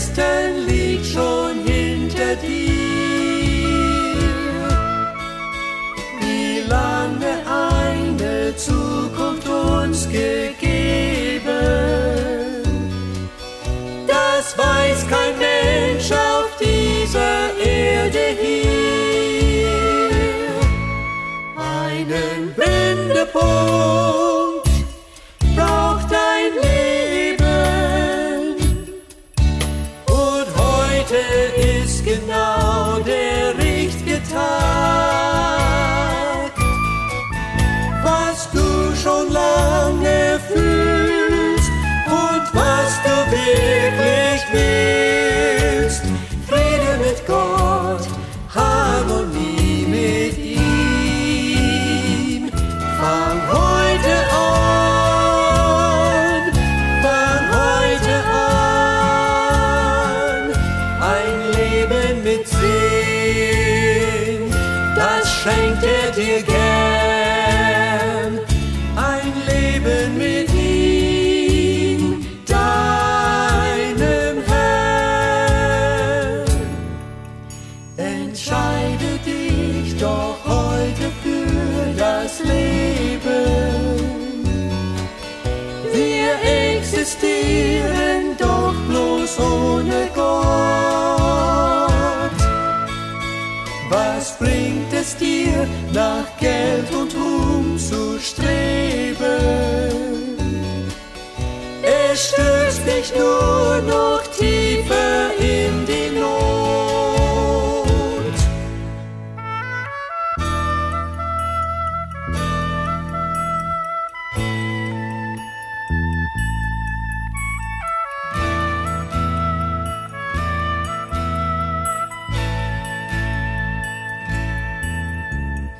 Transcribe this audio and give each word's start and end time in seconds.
distant 0.00 0.69
dich 103.10 103.18
nur 103.18 103.82
noch 103.82 104.22
tiefer 104.36 105.30
in 105.38 105.86
die 105.86 106.18
Not. 106.18 106.30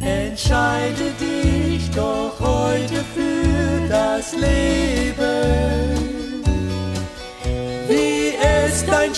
Entscheide 0.00 1.12
dich 1.20 1.90
doch 1.90 2.38
heute 2.40 3.04
für 3.14 3.88
das 3.88 4.32
Leben, 4.32 4.89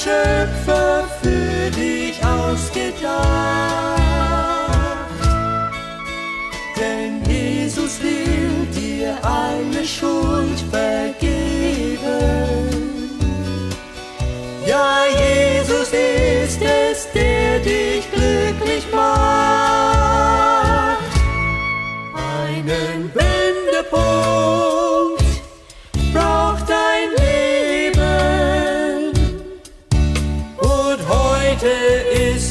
Schöpfer 0.02 1.04
für 1.22 1.70
dich 1.70 2.18
ausgedacht. 2.24 3.91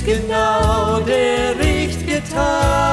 Genau 0.06 1.00
der 1.02 1.58
richtige 1.60 2.22
Tag. 2.24 2.91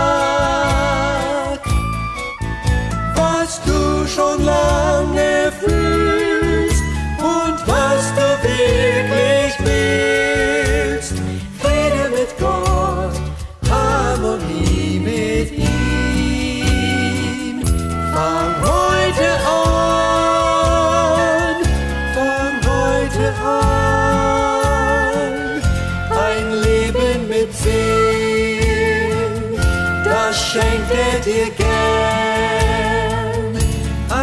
Schenkt 30.52 30.90
er 30.90 31.20
dir 31.20 31.50
gern. 31.50 33.56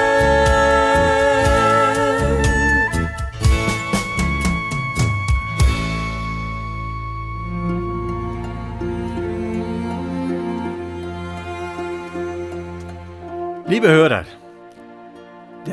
Liebe 13.67 13.89
Hörer, 13.89 14.25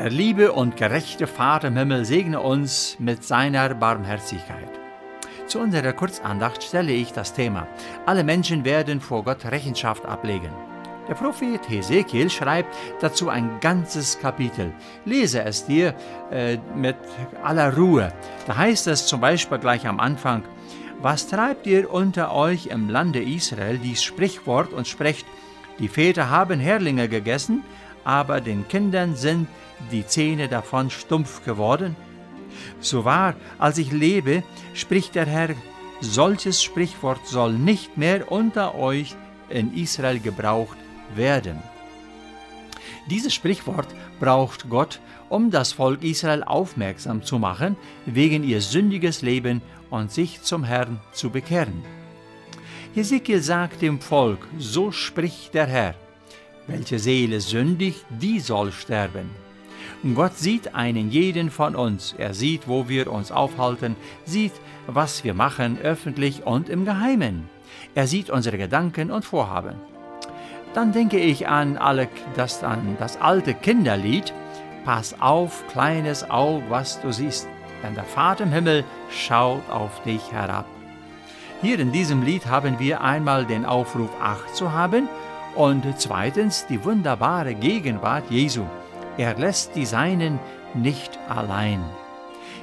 der 0.02 0.10
liebe 0.10 0.50
und 0.50 0.76
gerechte 0.76 1.28
Vater 1.28 1.68
im 1.68 1.76
Himmel 1.76 2.04
segne 2.04 2.40
uns 2.40 2.96
mit 2.98 3.22
seiner 3.22 3.72
Barmherzigkeit. 3.72 4.68
Zu 5.46 5.60
unserer 5.60 5.92
Kurzandacht 5.92 6.64
stelle 6.64 6.90
ich 6.90 7.12
das 7.12 7.34
Thema 7.34 7.68
Alle 8.04 8.24
Menschen 8.24 8.64
werden 8.64 9.00
vor 9.00 9.22
Gott 9.22 9.44
Rechenschaft 9.44 10.04
ablegen. 10.04 10.50
Der 11.08 11.14
Prophet 11.14 11.68
Hesekiel 11.68 12.30
schreibt 12.30 12.74
dazu 13.00 13.28
ein 13.28 13.60
ganzes 13.60 14.18
Kapitel. 14.18 14.72
Lese 15.04 15.44
es 15.44 15.66
dir 15.66 15.94
äh, 16.32 16.58
mit 16.74 16.96
aller 17.44 17.76
Ruhe. 17.76 18.12
Da 18.48 18.56
heißt 18.56 18.88
es 18.88 19.06
zum 19.06 19.20
Beispiel 19.20 19.58
gleich 19.58 19.86
am 19.86 20.00
Anfang, 20.00 20.42
was 21.00 21.28
treibt 21.28 21.64
ihr 21.68 21.94
unter 21.94 22.34
euch 22.34 22.66
im 22.66 22.90
Lande 22.90 23.22
Israel 23.22 23.78
dies 23.78 24.02
Sprichwort 24.02 24.72
und 24.72 24.88
sprecht, 24.88 25.26
Die 25.78 25.86
Väter 25.86 26.28
haben 26.28 26.58
Herlinge 26.58 27.08
gegessen, 27.08 27.62
aber 28.02 28.40
den 28.40 28.66
Kindern 28.66 29.14
sind 29.14 29.46
die 29.90 30.06
Zähne 30.06 30.48
davon 30.48 30.90
stumpf 30.90 31.44
geworden. 31.44 31.96
So 32.80 33.04
wahr, 33.04 33.34
als 33.58 33.78
ich 33.78 33.92
lebe, 33.92 34.42
spricht 34.74 35.14
der 35.14 35.26
Herr, 35.26 35.50
solches 36.00 36.62
Sprichwort 36.62 37.26
soll 37.26 37.52
nicht 37.54 37.96
mehr 37.96 38.30
unter 38.30 38.74
euch 38.74 39.14
in 39.48 39.74
Israel 39.74 40.20
gebraucht 40.20 40.76
werden. 41.14 41.62
Dieses 43.10 43.34
Sprichwort 43.34 43.88
braucht 44.20 44.68
Gott, 44.68 45.00
um 45.28 45.50
das 45.50 45.72
Volk 45.72 46.04
Israel 46.04 46.44
aufmerksam 46.44 47.22
zu 47.22 47.38
machen, 47.38 47.76
wegen 48.06 48.44
ihr 48.44 48.60
sündiges 48.60 49.22
Leben 49.22 49.62
und 49.90 50.12
sich 50.12 50.42
zum 50.42 50.64
Herrn 50.64 51.00
zu 51.12 51.30
bekehren. 51.30 51.82
Hesekiel 52.94 53.40
sagt 53.40 53.82
dem 53.82 54.00
Volk, 54.00 54.46
so 54.58 54.92
spricht 54.92 55.54
der 55.54 55.66
Herr, 55.66 55.94
welche 56.66 56.98
Seele 56.98 57.40
sündigt, 57.40 58.04
die 58.10 58.38
soll 58.38 58.70
sterben. 58.70 59.30
Gott 60.14 60.36
sieht 60.36 60.74
einen 60.74 61.10
jeden 61.10 61.50
von 61.50 61.76
uns, 61.76 62.14
er 62.18 62.34
sieht, 62.34 62.68
wo 62.68 62.88
wir 62.88 63.12
uns 63.12 63.30
aufhalten, 63.30 63.96
sieht, 64.24 64.52
was 64.86 65.24
wir 65.24 65.34
machen, 65.34 65.78
öffentlich 65.82 66.44
und 66.44 66.68
im 66.68 66.84
Geheimen. 66.84 67.48
Er 67.94 68.06
sieht 68.06 68.30
unsere 68.30 68.58
Gedanken 68.58 69.10
und 69.10 69.24
Vorhaben. 69.24 69.76
Dann 70.74 70.92
denke 70.92 71.18
ich 71.18 71.48
an, 71.48 71.76
alle, 71.76 72.08
das, 72.36 72.64
an 72.64 72.96
das 72.98 73.20
alte 73.20 73.54
Kinderlied, 73.54 74.32
Pass 74.84 75.14
auf, 75.20 75.64
kleines 75.68 76.28
Auge, 76.28 76.64
was 76.68 77.00
du 77.00 77.12
siehst, 77.12 77.46
denn 77.84 77.94
der 77.94 78.04
Vater 78.04 78.42
im 78.42 78.52
Himmel 78.52 78.84
schaut 79.10 79.62
auf 79.70 80.02
dich 80.02 80.32
herab. 80.32 80.66
Hier 81.60 81.78
in 81.78 81.92
diesem 81.92 82.22
Lied 82.22 82.46
haben 82.46 82.80
wir 82.80 83.00
einmal 83.00 83.46
den 83.46 83.64
Aufruf, 83.64 84.10
Acht 84.20 84.56
zu 84.56 84.72
haben 84.72 85.08
und 85.54 85.84
zweitens 85.98 86.66
die 86.66 86.84
wunderbare 86.84 87.54
Gegenwart 87.54 88.24
Jesu. 88.28 88.64
Er 89.18 89.36
lässt 89.38 89.76
die 89.76 89.86
Seinen 89.86 90.38
nicht 90.74 91.18
allein. 91.28 91.84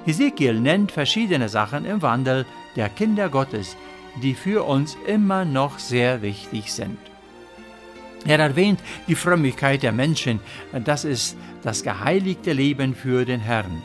Ezekiel 0.05 0.59
nennt 0.59 0.91
verschiedene 0.91 1.49
Sachen 1.49 1.85
im 1.85 2.01
Wandel 2.01 2.45
der 2.75 2.89
Kinder 2.89 3.29
Gottes, 3.29 3.75
die 4.21 4.33
für 4.33 4.63
uns 4.63 4.97
immer 5.05 5.45
noch 5.45 5.77
sehr 5.77 6.21
wichtig 6.21 6.73
sind. 6.73 6.97
Er 8.25 8.39
erwähnt 8.39 8.79
die 9.07 9.15
Frömmigkeit 9.15 9.83
der 9.83 9.91
Menschen, 9.91 10.39
das 10.83 11.05
ist 11.05 11.37
das 11.61 11.83
geheiligte 11.83 12.53
Leben 12.53 12.95
für 12.95 13.25
den 13.25 13.39
Herrn, 13.39 13.81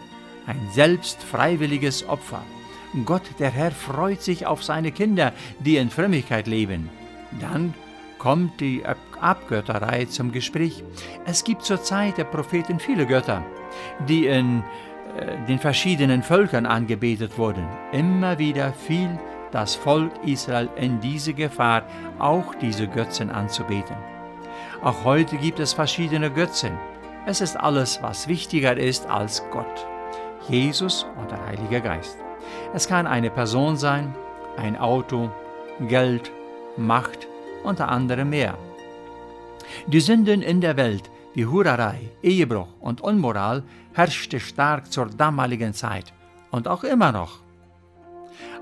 ein 0.47 0.69
selbst 0.73 1.23
freiwilliges 1.23 2.09
Opfer. 2.09 2.43
Gott, 3.05 3.23
der 3.39 3.51
Herr, 3.51 3.73
freut 3.73 4.23
sich 4.23 4.47
auf 4.47 4.63
seine 4.63 4.93
Kinder, 4.93 5.33
die 5.61 5.77
in 5.77 5.91
Frömmigkeit 5.91 6.47
leben. 6.47 6.89
Dann 7.41 7.75
kommt 8.19 8.61
die 8.61 8.83
Abgötterei 9.25 10.05
zum 10.05 10.33
Gespräch. 10.33 10.85
Es 11.25 11.45
gibt 11.45 11.63
zur 11.63 11.83
Zeit 11.83 12.19
der 12.19 12.25
Propheten 12.25 12.79
viele 12.79 13.07
Götter, 13.07 13.43
die 14.09 14.27
in 14.27 14.63
äh, 15.17 15.47
den 15.49 15.59
verschiedenen 15.59 16.23
Völkern 16.23 16.67
angebetet 16.67 17.39
wurden. 17.39 17.67
Immer 17.93 18.39
wieder 18.39 18.73
fiel 18.73 19.19
das 19.51 19.75
Volk 19.75 20.13
Israel 20.25 20.69
in 20.77 21.01
diese 21.01 21.33
Gefahr, 21.33 21.85
auch 22.19 22.55
diese 22.57 22.89
Götzen 22.89 23.31
anzubeten. 23.31 23.97
Auch 24.83 25.05
heute 25.05 25.37
gibt 25.37 25.61
es 25.61 25.73
verschiedene 25.73 26.31
Götzen. 26.31 26.73
Es 27.25 27.41
ist 27.41 27.57
alles, 27.57 28.03
was 28.03 28.29
wichtiger 28.29 28.77
ist 28.77 29.09
als 29.09 29.43
Gott, 29.51 29.87
Jesus 30.49 31.07
und 31.19 31.31
der 31.31 31.47
Heilige 31.47 31.81
Geist. 31.81 32.19
Es 32.75 32.87
kann 32.87 33.07
eine 33.07 33.31
Person 33.31 33.77
sein, 33.77 34.15
ein 34.59 34.77
Auto, 34.77 35.31
Geld, 35.89 36.31
Macht, 36.77 37.29
unter 37.63 37.89
anderem 37.89 38.31
mehr. 38.31 38.59
Die 39.87 40.01
Sünden 40.01 40.43
in 40.43 40.61
der 40.61 40.77
Welt 40.77 41.11
wie 41.35 41.47
Hurerei, 41.47 42.11
Ehebruch 42.23 42.69
und 42.81 43.01
Unmoral 43.01 43.63
herrschte 43.93 44.41
stark 44.41 44.93
zur 44.93 45.07
damaligen 45.07 45.75
Zeit 45.75 46.13
und 46.51 46.69
auch 46.69 46.85
immer 46.85 47.13
noch. 47.13 47.41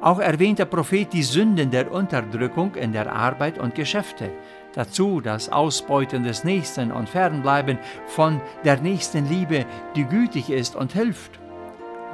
Auch 0.01 0.19
erwähnt 0.19 0.59
der 0.59 0.65
Prophet 0.65 1.13
die 1.13 1.23
Sünden 1.23 1.71
der 1.71 1.93
Unterdrückung 1.93 2.75
in 2.75 2.93
der 2.93 3.13
Arbeit 3.13 3.59
und 3.59 3.75
Geschäfte, 3.75 4.31
dazu 4.75 5.21
das 5.21 5.51
Ausbeuten 5.51 6.25
des 6.25 6.45
Nächsten 6.45 6.91
und 6.91 7.09
Fernbleiben 7.09 7.79
von 8.07 8.41
der 8.65 8.81
nächsten 8.81 9.29
Liebe, 9.29 9.65
die 9.95 10.05
gütig 10.05 10.51
ist 10.51 10.75
und 10.75 10.93
hilft. 10.93 11.39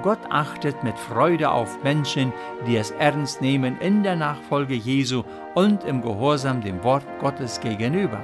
Gott 0.03 0.21
achtet 0.31 0.85
mit 0.85 0.97
Freude 0.97 1.51
auf 1.51 1.83
Menschen, 1.83 2.33
die 2.67 2.77
es 2.77 2.93
ernst 2.93 3.41
nehmen 3.41 3.81
in 3.81 4.03
der 4.03 4.15
Nachfolge 4.15 4.75
Jesu 4.75 5.25
und 5.55 5.83
im 5.85 6.03
Gehorsam 6.03 6.61
dem 6.61 6.85
Wort 6.85 7.05
Gottes 7.21 7.59
gegenüber. 7.59 8.21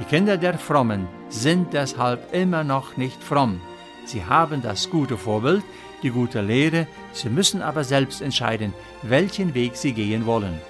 Die 0.00 0.04
Kinder 0.04 0.36
der 0.36 0.58
Frommen 0.58 1.06
sind 1.28 1.72
deshalb 1.72 2.34
immer 2.34 2.64
noch 2.64 2.96
nicht 2.96 3.22
fromm. 3.22 3.60
Sie 4.04 4.24
haben 4.24 4.60
das 4.60 4.90
gute 4.90 5.16
Vorbild, 5.16 5.62
die 6.02 6.10
gute 6.10 6.40
Lehre, 6.40 6.88
sie 7.12 7.28
müssen 7.28 7.62
aber 7.62 7.84
selbst 7.84 8.20
entscheiden, 8.20 8.74
welchen 9.02 9.54
Weg 9.54 9.76
sie 9.76 9.92
gehen 9.92 10.26
wollen. 10.26 10.60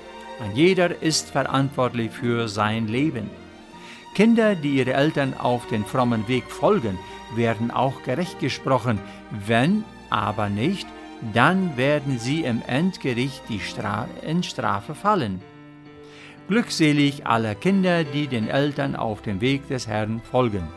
Ein 0.43 0.55
jeder 0.55 1.03
ist 1.03 1.31
verantwortlich 1.31 2.11
für 2.11 2.49
sein 2.49 2.87
Leben. 2.87 3.31
Kinder, 4.15 4.55
die 4.55 4.76
ihre 4.76 4.93
Eltern 4.93 5.32
auf 5.35 5.67
den 5.69 5.87
frommen 5.87 6.29
Weg 6.29 6.44
folgen, 6.50 6.99
werden 7.35 7.70
auch 7.70 8.03
gerecht 8.03 8.41
gesprochen, 8.41 9.00
wenn 9.47 9.85
aber 10.11 10.50
nicht, 10.50 10.87
dann 11.32 11.79
werden 11.79 12.19
sie 12.19 12.43
im 12.44 12.62
Endgericht 12.67 13.43
die 13.49 13.61
Stra 13.61 14.06
in 14.23 14.43
Strafe 14.43 14.94
fallen. 14.94 15.41
Glückselig 16.46 17.26
alle 17.26 17.55
Kinder, 17.55 18.05
die 18.05 18.26
den 18.26 18.49
Eltern 18.49 18.96
auf 18.96 19.23
dem 19.23 19.41
Weg 19.41 19.67
des 19.69 19.88
Herrn 19.88 20.20
folgen. 20.31 20.69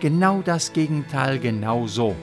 Genau 0.00 0.40
das 0.42 0.72
Gegenteil 0.72 1.38
genau 1.38 1.86
so. 1.86 2.16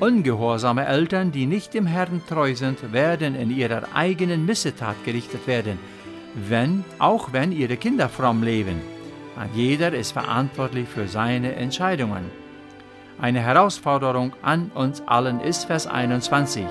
Ungehorsame 0.00 0.86
Eltern, 0.86 1.30
die 1.30 1.46
nicht 1.46 1.74
dem 1.74 1.86
Herrn 1.86 2.20
treu 2.28 2.56
sind, 2.56 2.92
werden 2.92 3.36
in 3.36 3.56
ihrer 3.56 3.94
eigenen 3.94 4.44
Missetat 4.44 4.96
gerichtet 5.04 5.46
werden, 5.46 5.78
wenn, 6.34 6.84
auch 6.98 7.32
wenn 7.32 7.52
ihre 7.52 7.76
Kinder 7.76 8.08
fromm 8.08 8.42
leben. 8.42 8.80
Jeder 9.54 9.92
ist 9.92 10.10
verantwortlich 10.10 10.88
für 10.88 11.06
seine 11.06 11.54
Entscheidungen. 11.54 12.24
Eine 13.20 13.40
Herausforderung 13.40 14.32
an 14.42 14.72
uns 14.74 15.00
allen 15.06 15.40
ist 15.40 15.66
Vers 15.66 15.86
21. 15.86 16.64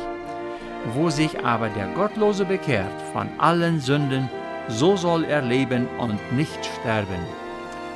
Wo 0.94 1.10
sich 1.10 1.46
aber 1.46 1.70
der 1.70 1.88
Gottlose 1.94 2.44
bekehrt 2.44 3.02
von 3.14 3.30
allen 3.38 3.80
Sünden, 3.80 4.30
so 4.68 4.96
soll 4.96 5.24
er 5.24 5.42
leben 5.42 5.88
und 5.98 6.20
nicht 6.34 6.70
sterben. 6.80 7.20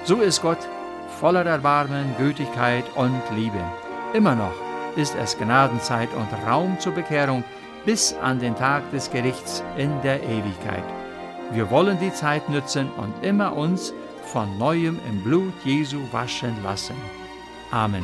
So 0.05 0.21
ist 0.21 0.41
Gott 0.41 0.59
voller 1.19 1.45
Erbarmen, 1.45 2.15
Gütigkeit 2.17 2.85
und 2.95 3.21
Liebe. 3.35 3.63
Immer 4.13 4.35
noch 4.35 4.53
ist 4.95 5.15
es 5.15 5.37
Gnadenzeit 5.37 6.09
und 6.13 6.47
Raum 6.47 6.79
zur 6.79 6.93
Bekehrung 6.93 7.43
bis 7.85 8.13
an 8.21 8.39
den 8.39 8.55
Tag 8.55 8.89
des 8.91 9.09
Gerichts 9.09 9.63
in 9.77 10.01
der 10.01 10.21
Ewigkeit. 10.23 10.83
Wir 11.51 11.69
wollen 11.69 11.99
die 11.99 12.13
Zeit 12.13 12.47
nützen 12.49 12.89
und 12.97 13.13
immer 13.23 13.55
uns 13.55 13.93
von 14.25 14.57
neuem 14.57 14.99
im 15.09 15.21
Blut 15.23 15.53
Jesu 15.63 15.99
waschen 16.11 16.55
lassen. 16.63 16.95
Amen. 17.71 18.03